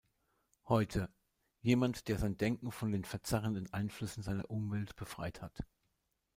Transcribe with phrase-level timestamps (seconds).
[0.67, 1.11] Heute:
[1.61, 5.63] Jemand, der sein Denken von den verzerrenden Einflüssen seiner Umwelt befreit hat.